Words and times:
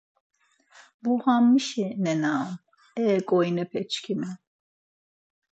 Bo 1.01 1.11
ham 1.23 1.43
mişi 1.51 1.85
nena 2.03 2.31
on 2.41 2.51
e 3.03 3.05
ǩoyinepeşǩiiiimi? 3.27 4.29